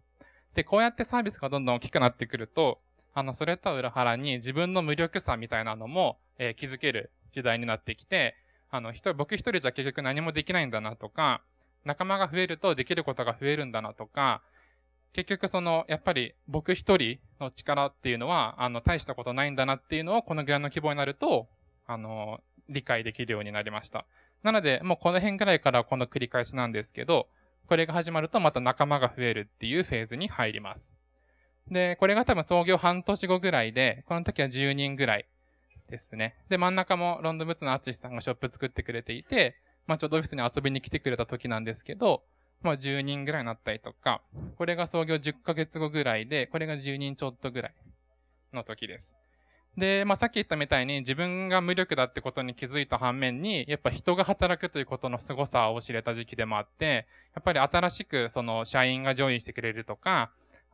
[0.54, 2.80] で、こうやってサービスがどんどん大きくなってくると、
[3.14, 8.36] あの、それとは裏腹に自分の無力さみたいなのも、えー、気づける時代になってきて、
[8.70, 11.42] あの、一人、僕一人じゃ結局何もできないんだなとか、
[11.84, 14.42] 仲間が増えるとできることが増えるんだなとか、
[15.12, 21.48] 結局その、やっぱり僕一人の力っていうのは、あの、大したことないんだなっていうのをこのぐらいの規模になると、
[21.86, 24.04] あの、理解できるようになりました。
[24.42, 27.28] なので、もうこの辺ぐらいからこの繰り返しなんですけど、
[27.66, 30.94] これが始まるとまた仲間が増えるっていうフェーズに入ります。
[31.70, 35.26] で、これが多分創業半年後ぐらいで、この時は10人ぐらい
[35.90, 36.34] ですね。
[36.48, 42.22] で、真ん中もロンドンブーツのアツシさんがショップ作ってくれていて、まあちょうどオフィスに遊びに来てくれた時なんですけど、
[42.62, 44.22] まあ10人ぐらいになったりとか、
[44.56, 47.74] これが創業10ヶ月後ぐらいで、これが10人ちょっとぐらい
[48.52, 49.14] の時です。
[49.78, 60.30] で、まあ、さっき言ったみたいに自分が無力だってことに気づいた反面に、やっぱ人が働くということの凄さを知れた時期でもあって、やっぱり新しくその社員がジョインしてくれるとか、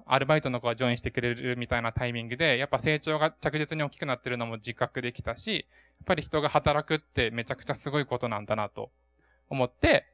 [0.07, 5.67] アルバイトの子がジョインしてくれるみたいなタイミングで、やっぱ成長が着実に大きくなってるのも自覚できたし、
[6.01, 8.91] やっぱり人が働くってめちゃくちゃすごいことなんだなと
[9.51, 10.07] 思って、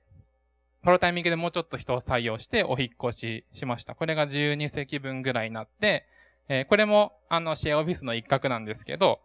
[0.85, 3.94] このタイミングでもうちょっと人を採用してお引越ししました。
[3.94, 6.07] これが12席分ぐらいになって、
[6.52, 9.20] えー、これも、あの、シェアオフィスの一角なんですけど、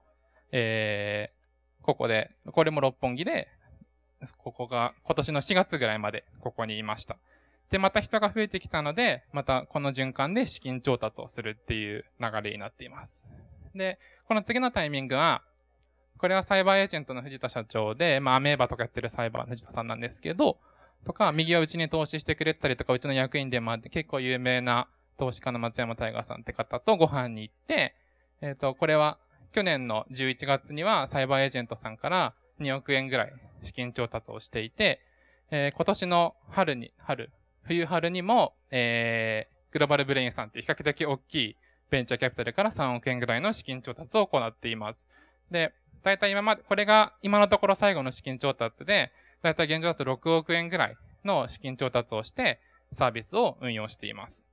[0.51, 3.47] えー、ここで、これも六本木で、
[4.38, 7.17] ここが今年の4月ぐらいまでここにいました。
[7.71, 13.25] で、また人が増えてきたので、またこの循環で資金調達をするっていう流れになっています。
[13.73, 15.41] で、この次のタイミングは、
[16.19, 20.59] これはサイバーエージェントの藤田社長で、まあ、アメーバとかやってるサイバーの藤田さんなんですけど、
[21.07, 27.95] とか、右はうちに投資してくれたりとか、うちの役員でもあって結構有名な投資家の松山大河さんって方とご飯に行って、
[28.41, 29.17] えっ、ー、と、これは
[29.54, 35.01] 去年の11月にはサイバーエージェントさんから2億円ぐらい資金調達をしていて、
[35.51, 37.32] えー、今年の春に、春、
[37.63, 41.56] 冬春にも、えー、グローバルブレインさんって比較的大きい
[41.89, 45.06] ベンチャーキャピタルから3億円ぐらいの資金調達を行っています。
[45.51, 45.73] で、
[46.04, 52.60] だいたい今まで、これが今のところ最後の資金調達で、だいたい現状だと6億円ぐらいの資金調達をして
[52.93, 54.47] サービスを運用しています。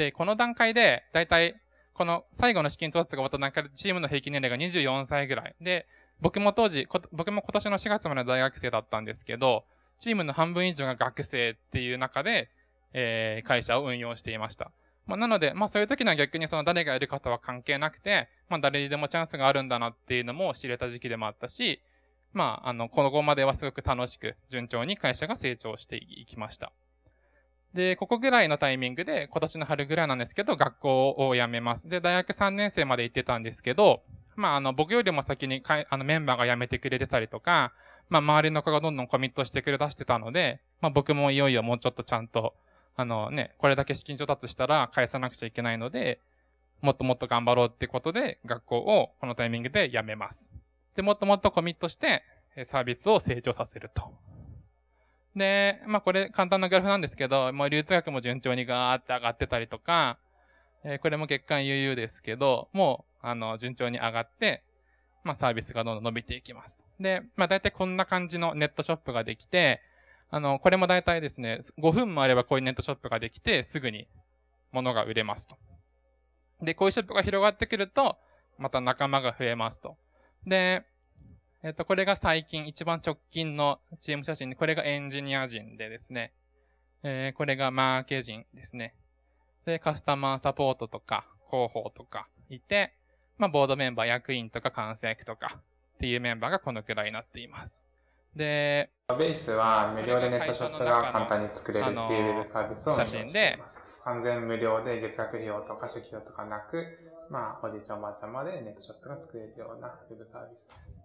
[0.00, 1.54] で、この段階で、だいたい、
[1.92, 5.54] この最後の資金調達が終わった段階でチームの平均年齢が24歳ぐらい。
[5.60, 5.86] で、
[6.20, 9.64] 僕も当時、僕も今年の4月まで大学生だったんですけど、
[9.98, 12.48] チームの半分以上が学生っていう中で、
[12.94, 14.70] えー、会社を運用していました。
[15.06, 21.82] まあ、なので、まあそういう時には逆にその誰がいる方は関係なくて、まあ誰にでもチャンスがあるんだなっていうのも知れた時期でもあったし、
[22.32, 26.72] まああの、この後まではすごく楽しく、順調に会社が成長していきました。
[27.74, 31.88] で、ここぐらいのタイミングで、今年の春ぐらいなんですけど、学校を辞めます。
[31.88, 34.02] で、大学3年生まで行ってたんですけど、
[34.36, 37.72] まあ、あの、僕よりも先にか、あの、メンバーが辞めてくれてたりとか、
[38.08, 42.54] まあ、周りの子がどんどんコミットしてくれ出してたので、まあ、僕もいよいよもうちょっとちゃんと、
[42.96, 46.20] あのね、これだけ資金調達したら返さなくちゃいけないので、
[46.82, 50.52] もっともっと頑張ろうってことで、学校をこのタイミングで辞めます。
[50.96, 52.24] で、もっともっとコミットして、
[52.64, 54.12] サービスを成長させると。
[55.36, 60.18] で、まあこれ簡単なグラフなんですけど、もう流通額も順調にガーって上がってたりとか、
[60.84, 64.62] えー、これも月間悠々ですけど、もう、あの、順調に上がって、
[65.24, 66.78] まあ、サービスがどんどん伸びていきます。
[66.98, 69.82] で、まあ、大体こんな感じのネットショップができて、
[70.30, 74.08] あの、これも大体ですね、5分もあればこういうネットショップができて、すぐに
[74.72, 75.56] 物が売れますと。
[76.62, 78.16] で、こういうショップが広がってくると、
[78.58, 79.96] また仲間が増えますと。
[80.46, 80.84] で、
[81.62, 86.32] えっ、と、これが最近一番直近のチーム写真で、これがエンジニア人でですね、
[87.02, 88.94] えー、これがマーケ人ですね。
[89.66, 92.94] で、カスタマーサポートとか、広報とかいて、
[93.36, 95.58] まあ、ボードメンバー、役員とか、監査役とか
[95.96, 97.74] っていうメンバーがこのくらいになっています。
[98.34, 103.58] で、ベースは無料でネットショップが簡単に作れるっていうウェブサービスを写真で、
[104.04, 106.86] 完全無料で月額費用とか初期費用とかなく、
[107.28, 110.99] まあ、おじいちゃんおばあちゃんまでネットショップが作れるようなウェブサービスです。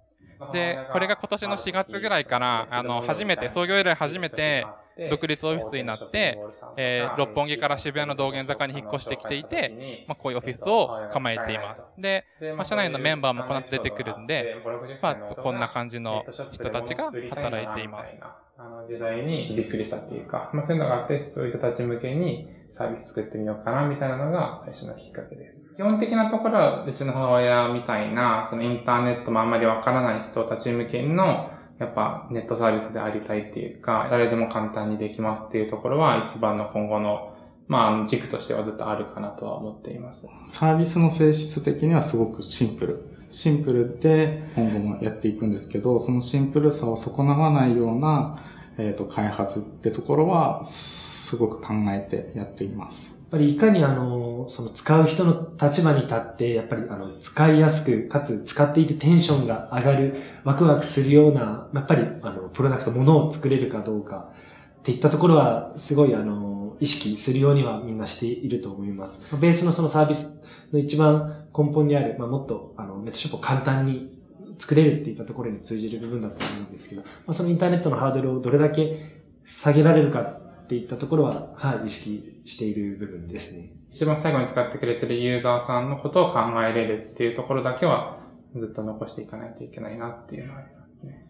[0.52, 4.66] で、これが今年の4月ぐらいから、あの、初めて、創業以来初めて、
[5.10, 6.40] 独立オフィスになって、
[6.78, 11.94] えー、六本木から渋谷の道玄坂に引っ越してきていて、まあ、こういうオフィスを構えています。
[11.98, 14.56] で、まあ、社内のメンバーもこの後出てくるんで、
[15.02, 18.22] まあ、こんな感じの人たちが働いています。
[18.58, 25.65] あの時代にびっくりしたっていうか、まあ、そういうのがあって、そういう人たち向けにサービス作ってみようかな、みたいなのが最初のきっかけです。
[25.76, 37.36] 基本的なところは、うちの母親みたいな、そのインターネットもあんまりわからない人たち向けの、やっぱネットサービスでありたいっていうか、誰でも簡単にできますっていうところは一番の今後の
[37.68, 40.28] まあ、軸としてはずっとあるかなとは思っています。
[40.50, 43.10] サービスの性質的にはすごくシンプル。
[43.32, 48.44] シンプルで今後もやっていくんですけど、そのシンプルさを損なわないような、
[48.78, 53.15] えっ、ー、と、開発ってところは、すごく考えてやっています。
[53.26, 64.32] っぱりいかにあの、その使う人の立場に立って、やっぱりあの、使いやすく、かつ使っていてテンションが上がる、ワクワクするような、やっぱりあの、プロダクト、ものを作れるかどうか、
[64.80, 69.20] っていったところは、すごいあの、意識するようにはみんなしていると思います。
[69.40, 70.40] ベースのそのサービス
[70.72, 74.20] の一番根本にある、まあ、もっとあの、ネットショップを簡単に
[74.60, 83.72] 作れるっていったところに通じる部分だと思うんですけど、まあ、そのインターネットのハードルをどれだけ下げられるかっていったところは、はい、意識している部分ですね。
[83.92, 88.20] 一番最後に使ってくれてるユーザーさんのことを考えれるっていうところだけは、
[88.56, 91.28] ずっと残していかないといけないなっていうのはありますね。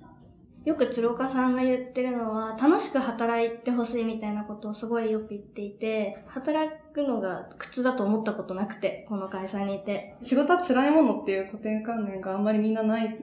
[0.63, 10.15] よく鶴岡さんが言ってるのは、楽しく働いてほしいみたいなことをすごいよく言っていて、働くのが苦痛だと思ったことなくて、この会社にいて。
[10.21, 13.15] 仕事は辛いものっていう固定観念があんまりみんなない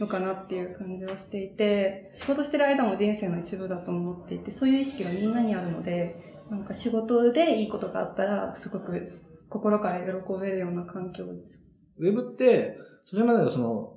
[0.00, 11.54] のかなっていう感じはしていて、仕事してる間も人生の一部だと思っていて、そういう意識がみんなにあるので、なんか仕事でいいことがあったら、すごく心から喜べるような環境です。
[11.98, 13.96] ウェブって、それまでのその、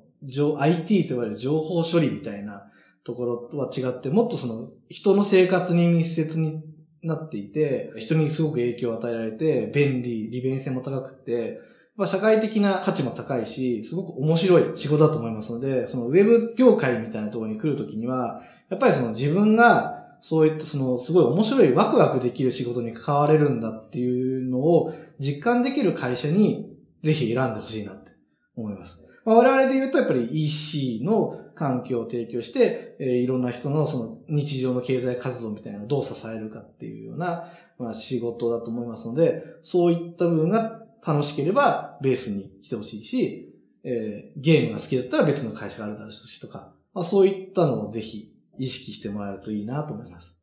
[0.58, 2.72] IT と言われる情報処理みたいな
[3.04, 6.64] ところとは違って、もっとその、人の生活に密接に
[7.04, 11.60] なっていて、人にすごく影響を与えられて、便利、利便性も高くて、
[11.98, 26.70] まあ、社会的な価値も高いし、すごく面白い仕事だと思いますので、そのウェブ業界みたいなところに来るときには、やっぱりその自分がそういったそのすごい面白いワクワクできる仕事に関われるんだっていうのを実感できる会社に
[27.02, 28.12] ぜひ選んでほしいなって
[28.56, 29.00] 思います。
[29.26, 50.34] まあ、我々で言うとやっぱり EC の環境を提供して、えー、いろんな人のその日常の経済活動みたいなのをどう支えるかっていうような、まあ、仕事だと思いますので、そういった部分が楽しければベースに来てほしいし、えー、ゲームが好きだったら別の会社があるだろうしとか、まあ、そういったのをぜひ意識してもらえるといいなと思います。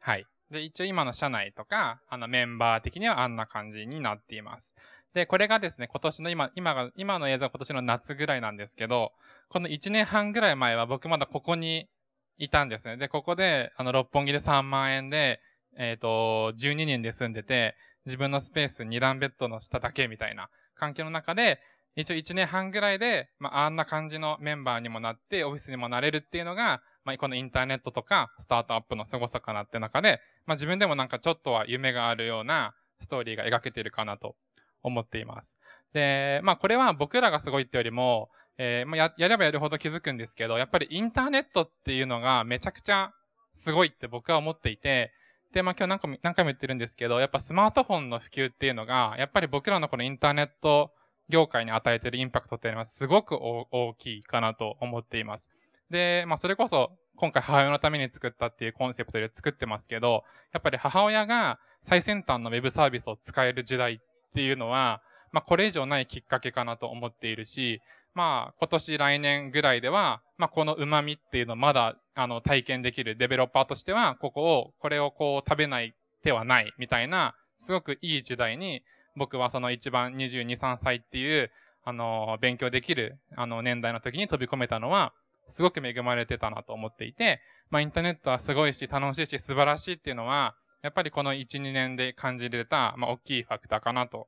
[0.00, 0.26] はい。
[0.50, 4.72] で、一応今の社内とか、あのメンバー的にはあんな感じになっています。
[5.14, 9.12] で、これがですね、今年の今、今が、今の映像は今年の夏ぐらいなんですけど、
[9.48, 11.88] この1年半ぐらい前は僕まだここに
[12.36, 12.96] いたんですね。
[12.96, 15.40] で、ここで、あの、六本木で3万円で、
[15.78, 21.60] えっ、ー、と、12人で住んでて、自分のスペース2段ベッドの下だけみたいな環境の中で、
[21.96, 34.36] 一応1年半ぐらいで、まあ、あんな感じのメンバーにもなって、オフィスにもなれるっていうのが、まあ、このインターネットとか、スタートアップの凄さかなって中で、まあ、自分でもなんかちょっとは夢があるようなストーリーが描けているかなと
[34.82, 35.56] 思っています。
[35.94, 43.12] で、まあ、これは僕らがすごいってよりも、えー、まあや、やればやるほど気づくんですけど、やっぱりインターネットっていうのがめちゃくちゃ
[43.54, 45.12] すごいって僕は思っていて、
[45.52, 50.92] で、まあ今日何回も何回も言ってるんですけど、やっぱスマートフォンの普及っていうのが、やっぱり僕らのこのインターネット
[51.28, 55.48] 業界に与えてるインパクトっていうのはすごく大きいかなと思っています。
[55.90, 63.98] で、まあそれこそ今回母親のために作ったっていうコンセプトで作ってますけど、やっぱり母親が最先端のウェブサービスを使える時代っ
[64.34, 65.00] ていうのは、
[65.32, 67.80] まあこれ以上ないきっかけかなと思っているし、
[68.14, 78.82] まあ今年来年ぐらいでは、まあこの旨味っていうのまだあの体験できるデベロッパーとしては、ここを、これをこう食べない手はないみたいな、すごくいい時代に、
[79.16, 81.50] 僕はその一番22、3歳っていう、
[81.84, 85.12] あの、勉強できる、あの、年代の時に飛び込めたのは、
[85.48, 94.26] すごく恵まれてたなと思っていて、まあ、インターネットはすごいし、楽しいし、素晴らしいっていうのは、やっぱりこの1、2年で感じれた、まあ、大きいファクターかなと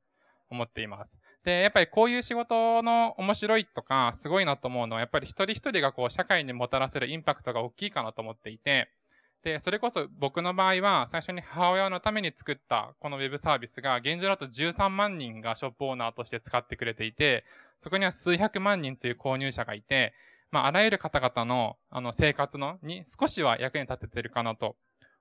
[0.50, 1.18] 思っています。
[1.44, 8.88] で、やっぱりこういう仕事の面白いとか、すごいなと思うのは、やっぱり一人一人がこう、社会にもたらせるインパクトが大きいかなと思っていて、
[9.42, 17.44] で、それこそ僕の場合は、最初に母親のために作ったこのウェブサービスが、現状だと13万人がショップオーナーとして使ってくれていて、
[17.78, 20.12] そこには数百万人という購入者がいて、
[20.50, 24.76] まあ、あらゆる方々の、あの、生活の、に少しは役に立ててるかなと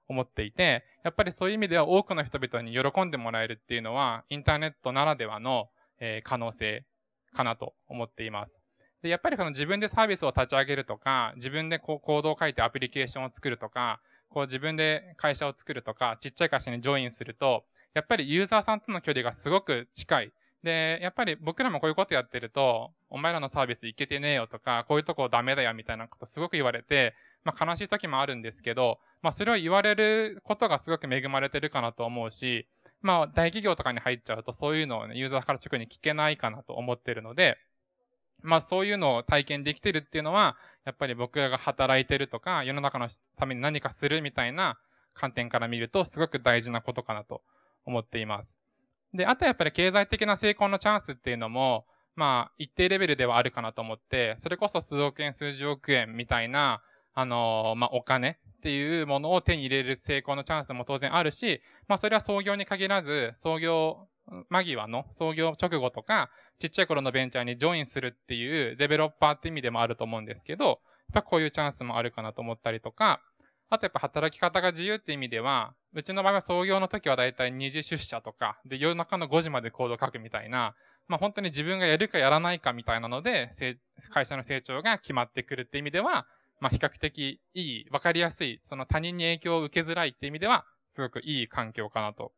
[0.07, 6.85] 思っていて、やっぱりそういう意味では多くの人々に喜んでもらえるっていうのは、インターネットならではの、えー、可能性
[7.33, 8.59] かなと思っています。
[9.01, 20.33] で、やっぱりこの自分でサービスを立ち上げるとか、自分でこうコードを書いてアプリケーションを作るとか、こう自分で会社を作るとか、ちっちゃい会社にジョインすると、やっぱりユーザーさんとの距離がすごく近い。
[20.63, 32.67] で、やっぱり僕らもこういうことやってると、お前らのサービスいけてねえよとか、こういうとこダメだよみたいなことすごく言われて、まあ悲しい時もあるんですけど、まあそれを言われることがすごく恵まれてるかなと思うし、
[33.01, 37.57] まあ大企業とかに入っちゃうとそういうのをね、ユーザーから直に聞けないかなと思ってるので、
[38.41, 44.77] まあそういうのを体験できてるっていうのは、やっぱり僕が働いてるとか、世の中のために何かするみたいな
[45.13, 47.41] 観点から見ると、すごく大事なことかなと
[47.85, 48.47] 思っています。
[49.13, 56.81] で、あとやっぱり経済的な成功のチャンスっていうのも、まあ、一定レベルではあるかなと思って、それこそ数億円、数十億円みたいな、
[57.19, 64.07] あの、まあ、お金っていうものを手に入れる成功のチャンスも当然あるし、まあ、それは創業に限らず、創業
[64.49, 70.77] 間際の創業直後とか、ちっちゃい頃のベンチャーにジョインするっていうデベロッパーって意味でもあると思うんですけど、やっ
[71.13, 73.19] ぱこういうチャンスもあるかなと思ったりとか、
[73.69, 80.75] あとやっぱ働き方が自由って意味では、うちの場合は創業の時はだいたい2時出社とか、で夜中の5時までコード書くみたいな、
[81.07, 83.49] まあ本当に自分がやるかやらないかみたいなので、
[84.11, 86.27] 会社の成長が決まってくるって意味では、
[86.59, 92.31] まあ比較的いい、わかりやすい、その他人に影響を受けづらいって意味では、すごくいい環境かなと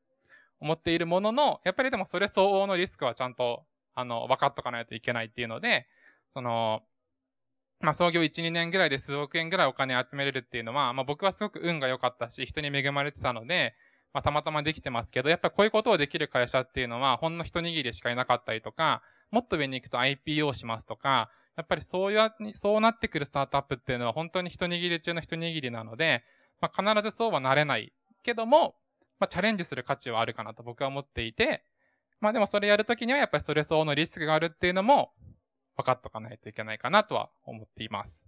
[0.59, 5.87] 思っているものの、やっぱりでもそれ相応のリスクはちゃんと、あの、分かっとかないといけないっていうので、
[6.33, 6.81] その、
[7.81, 13.73] まあ、創業1、2年ぐらいで数億円ぐらいお金集めれるっていうのは、まあ、僕はすごく運が良かったし、人に恵まれてたので、
[14.13, 19.01] まあ、たまたまできてますけど、やっぱりこういうことをできる会社っていうのは、ほんの一握りしかいなかったりとか、
[19.31, 21.29] もっと上に行くと IPO しますとか、
[21.59, 26.23] やっぱりそういう、そうなってくるスタートアップっていうのは本当に一握り中の一握りなので、
[26.61, 27.91] まあ、必ずそうはなれない
[28.23, 28.75] けども、
[29.19, 31.65] まあ、チャレンジする価値はあるかなと僕は思っていて、
[32.21, 35.11] まあでもそれやるときにはやっぱりそれ相応のリスクがあるっていうのも
[35.75, 38.25] 分かっとかないといけないかなとは思っています。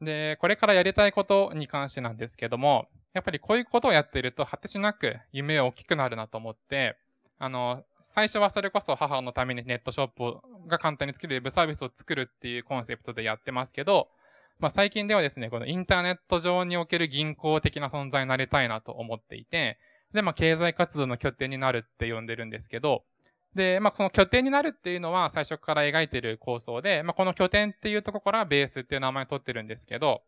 [0.00, 6.96] で、これからやりたいことに関してなんですけども、やっぱりこういうことをやっていると果てしなく夢大きくなるなと思って、
[7.38, 7.84] あの、
[8.14, 14.08] 最初はそれこそ母のためにネットショップが簡単に作れるウェブサービスを作るっていうコンセプトでやってますけど、
[14.58, 19.78] まあ最近ではですね、このインターネット上における銀行的な存在になりたいなと思っていて、
[20.12, 23.04] で、まあ経済活動の拠点になるって呼んでるんですけど、
[23.54, 30.22] で、まあ、その拠点になるっていうのは最初から描いてる構想で、まあ、この拠点っていうところからベースっていう名前を取ってるんですけど、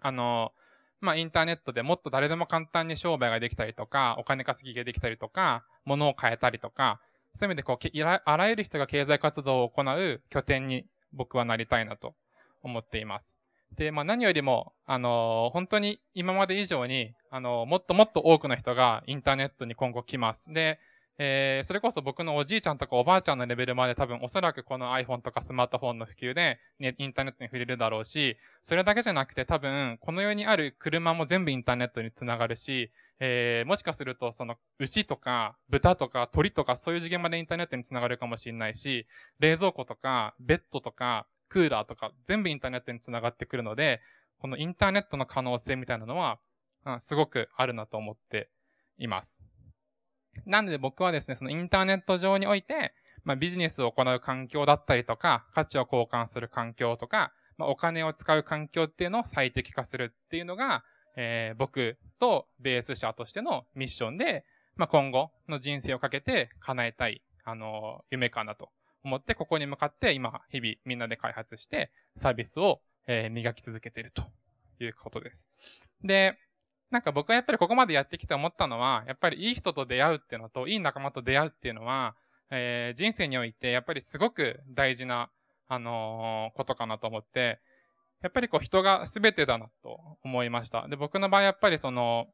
[0.00, 0.52] あの、
[1.00, 7.00] まあ、インターネットでもっと誰でも簡単に商売ができたりとか、お金稼ぎができたりとか、物を変えたりとか、
[7.34, 12.14] そういう意味でこう、あらゆる人が経済活動を行う拠点に僕はなりたいなと
[12.62, 13.36] 思っています。
[13.76, 20.52] で、まあ何よりも、あのー、本当に今まで以上に、あのー、もっともっと多くの人がインターネットに今後来ます。
[20.52, 20.78] で、
[21.16, 39.06] えー、それこそ僕のおじいちゃんとかおばあちゃんのレベルまで多分おそらくこの iPhone とかスマートフォンの普及で、ね、インターネットに触れるだろうし、それだけじゃなくて多分この世にある車も全部インターネットにつながるし、えー、もしかするとその牛とか豚とか鳥とかそういう次元までインターネットにつながるかもしれないし、
[39.38, 44.00] 冷蔵庫とかベッドとかクーラーとか全部インターネットにつながってくるので、
[44.38, 46.38] このインターネットの可能性みたいなのは、
[46.84, 48.50] うん、すごくあるなと思って
[48.98, 49.38] います。
[50.46, 52.94] なので僕はですね、そのインターネット上において、
[53.24, 60.84] まあ、ビジネスを行う環境だったりとか、価値を交換する環境とか、まあ、お金を使う環境っていうのを最適化するっていうのが、
[61.16, 64.44] えー、僕とベース社としてのミッションで、
[64.76, 68.70] まあ、今後の人生をかけて叶えたい、あのー、夢かなと
[69.04, 74.22] 思って、ここに向かって今、日々みんなで開発して、サービスを、えー、磨き続けていると
[74.82, 75.48] いうことです。
[76.02, 76.36] で、
[76.94, 82.14] なんか僕はやっぱりここまでやってきて思ったのは、やっぱりいい人と出会うっていうのと、いい仲間と出会うっていうのは、
[82.52, 85.28] えー、人生においてやっぱりすごく大事な、
[85.66, 87.58] あのー、ことかなと思って、
[88.22, 90.86] やっぱりこう人が全てだなと思いました。
[90.86, 92.28] で、僕の場合やっぱりその、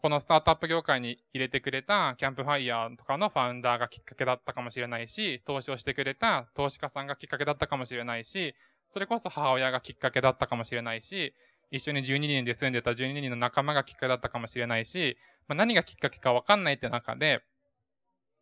[0.00, 8.54] このスタートアップ業界に入れてくれたキャンプファイヤーとかのファウンダーがきっかけだったかもしれないし、投資をしてくれた投資家さんがきっかけだったかもしれないし、
[8.88, 11.34] それこそ母親がきっかけだったかもしれないし、
[11.70, 15.16] 一緒に12人で住んでた12人の仲間がきっかけだったかもしれないし、
[15.48, 17.42] まあ、何がきっかけかわかんないって中で、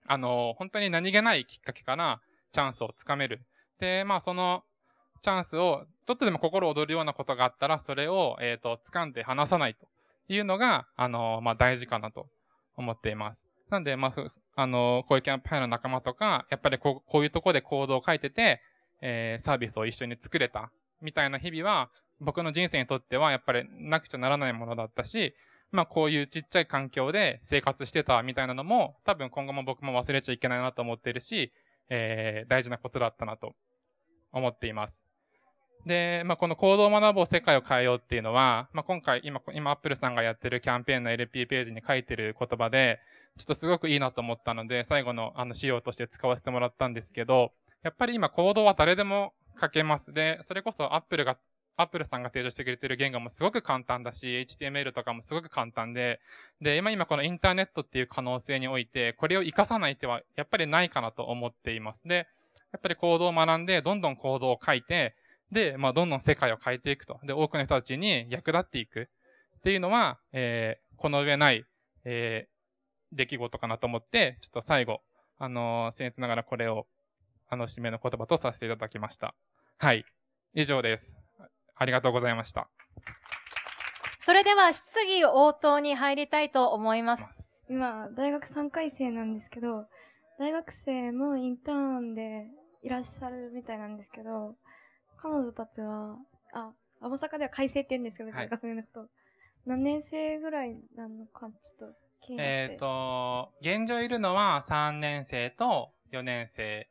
[0.07, 2.20] あの、本当に何気ないきっかけから
[2.53, 3.41] チャンスをつかめる。
[3.81, 4.62] で、まあその
[5.22, 9.87] チャンスを、ちょっとでも心躍るようなことがあったら、それを、えっ、ー、と、掴んで離さないと
[10.29, 12.29] いうのが、あの、まあ大事かなと
[12.77, 13.43] 思っています。
[13.70, 18.61] なんで、まあ、あの、こういうキャンプファイの仲間とか、やっぱりこうこういうとこでコードを書いてて、
[19.01, 20.70] えー、サービスを一緒に作れた、
[21.01, 21.91] みたいな日々は、
[22.21, 25.35] 僕の人生にとってはやっぱりなくちゃならないものだったし、
[25.71, 31.53] まあこういうちっちゃい環境で生活してたみたいなのも、多分今後も僕も忘れちゃいけないなと思ってるし、
[31.91, 33.55] えー、大事なことだったなと
[34.33, 35.05] 思っています。
[35.87, 43.01] で、まあ、この行動を学ぼう世界を変えようっていうのは、まあ、今回、今、今、アップルさんがやってるキャンペーンの LP ページに書いてる言葉で、
[43.37, 47.53] ちょっとすごくいいなと思ったので、最後のあの資料として使わせてもらったんですけど、
[47.83, 50.12] やっぱり今、行動は誰でも書けます。
[50.12, 51.37] で、それこそアップルが、
[51.77, 56.20] アップルさんが提示してくれてる言語もすごく簡単だし、HTML とかもすごく簡単で、
[56.61, 62.03] で、今今このインターネットっていう可能性において、これを活かさない手はやっぱりないかなと思っています。
[62.07, 62.29] で、
[62.72, 65.14] やっぱり行動を学んで、どんどん行動を書いて、
[65.51, 67.20] で、まあ、どんどん世界を変えていくと。
[67.22, 69.09] で、多くの人たちに役立っていく
[69.59, 71.64] っていうのは、えー、この上ない、
[72.05, 75.01] えー、出来事かなと思って、ちょっと最後、
[75.39, 76.87] あのー、僭越ながらこれを、
[77.49, 79.35] あの、締めの言葉とさせていただきました。
[79.79, 80.05] はい。
[80.55, 81.24] 以上です。
[81.77, 82.68] ありがとうございました。
[84.20, 87.25] それでは、質疑応答に入りたいと思います。
[87.68, 89.87] 今、大学3回生なんですけど、
[90.39, 92.47] 大学生もインターンで
[92.83, 94.57] いらっしゃるみたいなんですけど、
[95.18, 96.16] 彼女たちは、
[96.53, 99.09] あ、大阪では改正って言うんですけど、はい、学年のこと。
[99.66, 102.53] 何年生ぐらいなのか、ちょっと気になって。
[102.53, 106.89] えっ、ー、と、現状いるのは3年生と4年生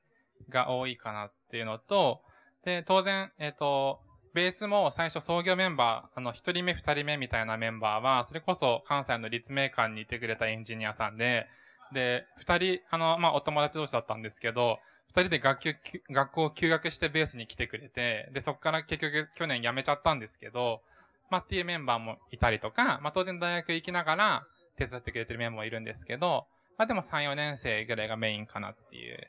[0.50, 2.22] が多いかなっていうのと、
[2.64, 4.03] で、当然、えっ、ー、と、
[4.34, 11.48] ベースも最初創業メンバー、あの、一人目二人目みたいなメンバーは、それこそ関西の立命館にいてくれたエンジニアさんで、
[11.94, 14.80] で、二人、あの、まあ、お友達同士だったんですけど、
[15.10, 15.76] 二人で学級、
[16.10, 20.82] 学校を休学してベースに来てくれて、で、そこから結局去年辞めちゃったんですけど、
[21.30, 26.48] まあ、っていうメンバーもいたりとか、まあ、当然大学行きながら手伝ってくれてるメンバーもいるんですけど、
[26.80, 29.28] まあ、でも3、4年生ぐらいがメインかなっていう。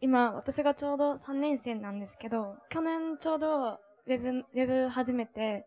[0.00, 5.66] 今、私がちょうど3年生なんですけど、去年ちょうどウェブ、ウェブ始めて、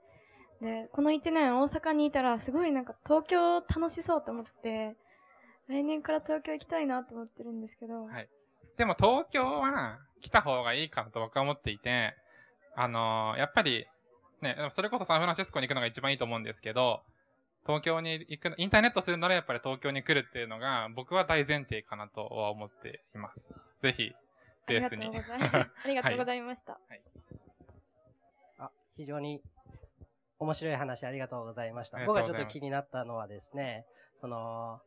[0.61, 4.95] で、この1年大阪にいたらすごいなんか東京楽しそうと思って、
[5.67, 8.29] 来年から東京行きたいなと思ってるんですけど、はい。
[8.77, 12.15] でも東京は来た方がいいかなと僕は思っていて、
[12.75, 13.85] あのー、やっぱり、
[14.41, 17.01] ね、それこそサンフランシスコに行くのが一番いいと思うんですけど、
[17.65, 23.49] 東京に行く、インターネットするならやっぱり東京に来るっていうのが、僕は大前提かなとは思っています。
[23.81, 24.13] ぜひ、
[24.67, 25.07] ベースに。
[25.11, 26.73] ありがとうございました。
[26.73, 27.46] はい、あ、
[28.97, 29.41] 非常に
[30.39, 31.99] 面白い話ありがとうございました。
[32.05, 33.85] 僕がちょっと気になったのはですね、
[34.19, 34.79] その、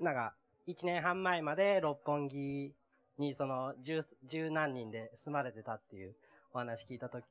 [0.00, 0.34] なんか、
[0.68, 2.74] 1年半前まで六本木
[3.18, 6.14] にその十、十何人で住まれてたっていう
[6.52, 7.24] お話聞いたとき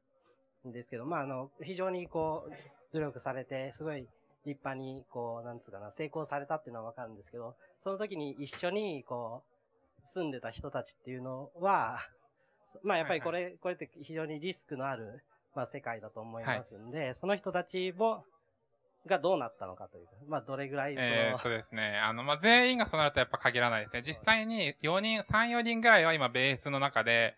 [0.71, 2.53] ですけど、まあ、あの、非常にこう、
[2.93, 4.07] 努力されて、すごい
[4.45, 9.43] 立派に、こう、なんつうかな、成功されたっていうのはわかるんですけど、その時に一緒に、こ
[10.03, 11.99] う、住んでた人たちっていうのは、
[12.83, 15.23] まあ、やっぱりこれ、これって非常にリスクのある、
[15.55, 18.25] まあ、世界だと思いますんで、はい、その人たちも、
[19.07, 20.07] がどうなったのかという。
[20.27, 21.05] まあ、どれぐらいその。
[21.05, 21.99] えー、そうですね。
[22.03, 24.01] あの、まあ、全員がそうなるとやっぱ限らないですね。
[24.01, 27.35] 実際に4人、3、4人ぐらいは今ベースの中で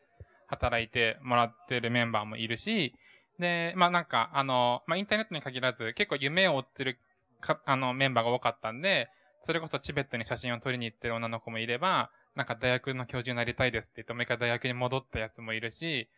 [0.47, 2.95] 働いてもらってるメンバーもいるし、
[3.38, 6.99] で、まあ、なんか、あの、まあ、インターネットに限らず、結構夢を追ってる
[7.41, 9.09] か、あの、メンバーが多かったんで、
[9.43, 16.09] それこそチベットに写真を撮りに行ってる女の子もいれば、なんか大学の教授になりたいですって言って、もう一回大学に戻ったやつもいるし、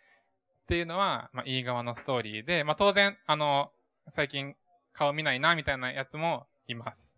[0.69, 3.71] っていうのは、まあ、いい側のストーリーで、まあ、当然、あの、
[4.11, 4.55] 最近
[4.93, 7.11] 顔見ないな、みたいなやつもいます。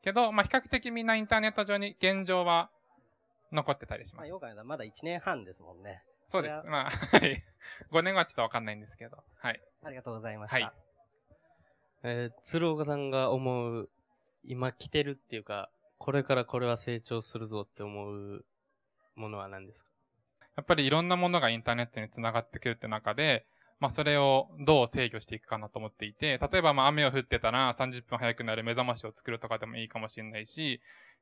[0.00, 2.70] けど、まあ、比較的みんなインターネット上に現状は
[3.52, 4.20] 残ってたりします。
[4.20, 6.04] まあ、よくまだ1年半ですもんね。
[6.26, 6.66] そうです。
[6.66, 7.44] まあ、はい。
[7.92, 9.22] 5年後はちょっとわかんないんですけど。
[9.40, 9.60] はい。
[9.84, 10.64] ありがとうございました。
[10.64, 10.72] はい。
[12.02, 13.90] えー、鶴岡さんが思う、
[14.42, 15.68] 今来てるっていうか、
[15.98, 18.42] これからこれは成長するぞって思う
[19.16, 19.90] ものは何ですか？
[20.56, 23.46] やっぱりいろんなものがインターネットにつながってくるって中で、
[23.78, 30.76] まあそれをどう制御していくかなと思っていて、例えばまあ雨を降ってたら30分早くなる目覚ましを作るとかでもいいかもしれないし、や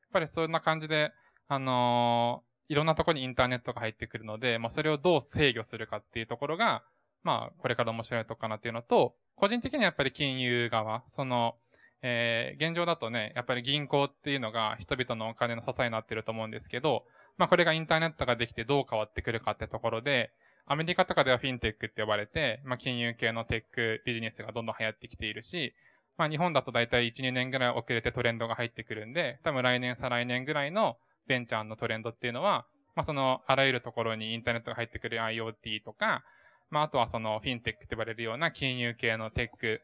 [0.08, 1.12] っぱりそんな感じで、
[1.48, 6.84] あのー、いろんなところにインターネットが入ってくるので、まあそれをどう制御するかっていうところが、
[7.24, 11.56] まあこれから面白いとこかなっていうのと、個人的にはやっぱり金融側、その、
[12.02, 17.04] えー、現状だとね、やっぱり銀行っていうのが人々のお金の支えになってると思うんですけど、
[17.36, 20.30] まあこれがインターネットができてどう変わってくるかってところで、
[20.66, 25.74] アメリカとかではフィンテックって呼ばれて、まあ金融系のテックビジネスがどんどん流行ってきているし、
[26.16, 36.24] まあ日本だとだいたい1、2年ぐらい遅れてトレンドが入ってくるんで、多分来年再来年ぐらいのベンチャーのトレンドっていうのは、まあそのあらゆるところにインターネットが入ってくる IoT とか、
[36.70, 39.82] まああとはそのフィンテックって呼ばれるような金融系のテック、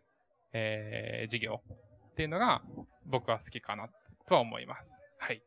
[0.53, 1.61] えー、事業
[2.13, 2.63] っていうのが
[3.07, 3.89] 僕は好きかな
[4.27, 5.03] とは思います。
[5.19, 5.43] はい。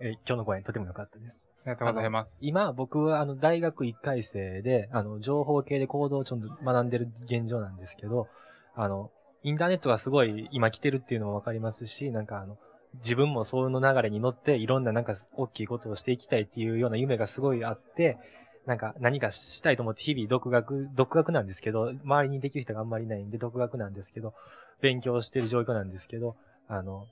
[0.00, 1.48] あ、えー、今日の講演とても良かったです。
[1.62, 2.38] ありがとうございます。
[2.40, 8.28] 今、僕は、あの、大学1回生で、あの、情報系で行動をちょっと学んでる現状なんですけど、
[8.74, 9.10] あの、
[9.42, 12.58] インターネットがすごい今来てるっていうのもわかりますし、なんかあの、
[12.98, 18.18] 自分もその流れに乗っていろんななんか大きいことをしていきたいっていうような夢がすごいあって、
[18.66, 24.34] なんか何かしたいと思って日々独学、独学なんですけど、周りにできる人があんまりいないんで独学なんですけど、
[24.80, 26.36] 勉強してる状況なんですけど、
[26.68, 27.06] あの、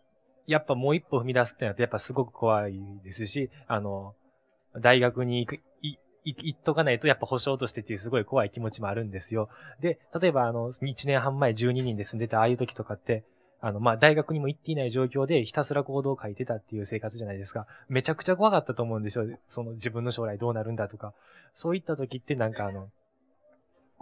[0.49, 4.15] やっぱもう一歩踏み出すってなるとやっぱすごく怖いですし、あの、
[4.75, 5.61] 大学に行く、
[6.25, 9.51] 行っとかないとやっぱ保証としてっていうすごい怖い気持ちもあるんですよ。
[9.81, 13.25] で、例えばあの、1年半前12人で住んでたああいう時とかって、
[13.61, 17.67] あの、ま、大学にも行っていない状況でひたすら行動を書いてたっていう生活じゃないですか。
[17.89, 19.27] めちゃくちゃ怖かったと思うんですよ。
[19.47, 21.13] その自分の将来どうなるんだとか。
[21.55, 22.89] そういった時ってなんかあの、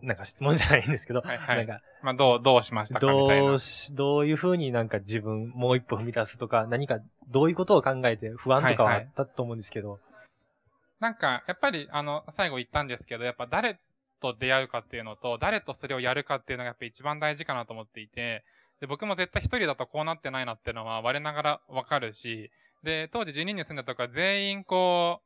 [0.03, 3.07] なんか質問じゃないんですけど、はいはい、なんか、まあ、どう、どうしましたか？
[3.07, 3.47] みたいな。
[3.47, 9.93] どうし、どういうふうになんか自分もう一歩踏み出すとか、何かどういうことを考えて不安とかはあったと思うんですけど。
[9.93, 10.11] はいはい、
[11.01, 13.79] なんか、やっぱり、あの、最後言ったんですけど、やっぱ誰
[14.21, 18.45] と出会うかっていうのと、誰とそれをやるかっていうのがやっぱ一番大事かなと思っていて、
[18.81, 22.51] で、僕も絶対一人だとこうなってないなっていうのは我ながらわかるし、
[22.83, 25.23] で、当時12人住んだとか全員こ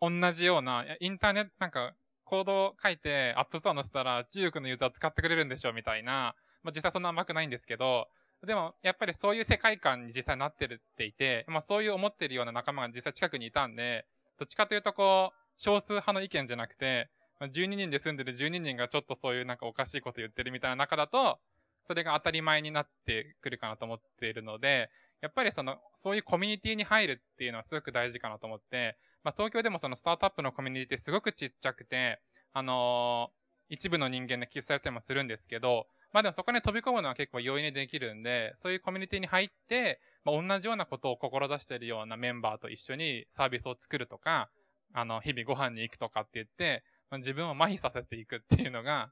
[0.00, 1.92] う、同じような、インターネット、なんか、
[2.24, 8.08] コードを書いて App Store 載せたら中国のユーザー使ってくれるんでしょみたいな、まあ実際そんな甘くないんですけど、
[8.44, 14.06] でも、やっぱりそういう世界観に実際なってるっていて、まあそういう思ってるような仲間が実際近くにいたんで、
[14.38, 17.08] どっちかというとこう、少数派の意見じゃなくて、
[17.40, 21.38] まあ12人で住んでる12人がちょっとそういうなんかおかしいこと言ってるみたいな中だと、
[21.86, 32.20] それが当たり前になってくるかなと思っているので、やっぱりその、そういうコミュニティに入るっていうのはすごく大事かなと思って、まあ東京でもそのスタートアップのコミュニティってすごくちっちゃくて、
[32.52, 44.50] あのー、一部の人間で記述されてもするんですけど、まあでもそこに飛び込むのは結構容易にできるんで、そういうコミュニティに入って、まあ同じようなことを志しているようなメンバーと一緒にサービスを作るとか、
[44.94, 49.10] あの、日々ご飯に行くとかって言って、まあ、自分を麻痺させていくっていうのが、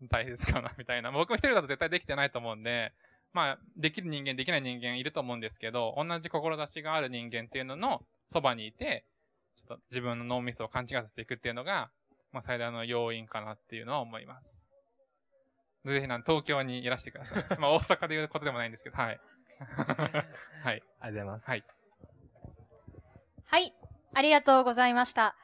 [0.08, 1.10] 大切かな、みたいな。
[1.10, 2.92] 僕も一人だと絶対できてないと思うんで、
[3.32, 9.04] まあ、できる人間、できない人間いると思うんですけど、同じ志がある人間っていうののそばにいて、
[9.56, 11.90] ちょっと自分の脳みそを勘違いさせていくっていうのが、
[12.30, 14.52] まあ、最大の要因かなっていうのは思います。
[15.84, 17.44] ぜひなん、東京にいらしてください。
[17.58, 19.20] まあ、大阪で言うことでもないんですけど、はい。
[20.62, 20.82] はい。
[21.00, 21.48] ありがとうございます。
[21.48, 21.64] はい。
[23.46, 23.74] はい。
[24.14, 25.36] ありがとうございました。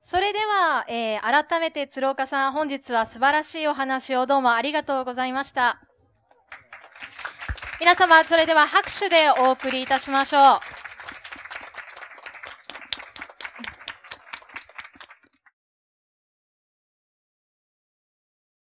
[0.00, 5.80] それでは、えー、改めて鶴岡さん、本日は素晴らしいお話をどうもありがとうございました。
[7.78, 10.81] 皆様、それでは拍手でお送りいたしましょう。